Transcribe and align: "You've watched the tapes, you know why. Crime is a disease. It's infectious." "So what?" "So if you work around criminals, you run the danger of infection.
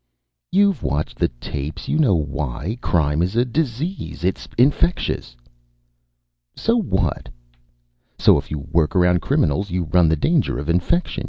"You've 0.51 0.81
watched 0.81 1.19
the 1.19 1.27
tapes, 1.27 1.87
you 1.87 1.99
know 1.99 2.15
why. 2.15 2.79
Crime 2.81 3.21
is 3.21 3.35
a 3.35 3.45
disease. 3.45 4.23
It's 4.23 4.47
infectious." 4.57 5.35
"So 6.55 6.75
what?" 6.75 7.29
"So 8.17 8.39
if 8.39 8.49
you 8.49 8.57
work 8.71 8.95
around 8.95 9.21
criminals, 9.21 9.69
you 9.69 9.83
run 9.83 10.09
the 10.09 10.15
danger 10.15 10.57
of 10.57 10.69
infection. 10.69 11.19